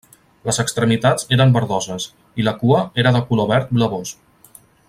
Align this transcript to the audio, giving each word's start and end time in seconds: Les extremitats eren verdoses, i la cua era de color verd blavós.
Les 0.49 0.57
extremitats 0.63 1.27
eren 1.37 1.53
verdoses, 1.59 2.09
i 2.43 2.49
la 2.49 2.57
cua 2.65 2.83
era 3.05 3.15
de 3.19 3.25
color 3.31 3.51
verd 3.55 3.73
blavós. 3.81 4.19